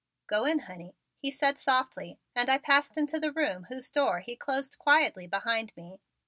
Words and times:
"Go 0.25 0.45
in, 0.45 0.61
honey," 0.61 0.95
he 1.19 1.29
said 1.29 1.59
softly 1.59 2.19
and 2.35 2.49
I 2.49 2.57
passed 2.57 2.97
into 2.97 3.19
the 3.19 3.31
room 3.31 3.65
whose 3.65 3.91
door 3.91 4.21
he 4.21 4.35
closed 4.35 4.79
quietly 4.79 5.27
behind 5.27 5.77
me. 5.77 5.99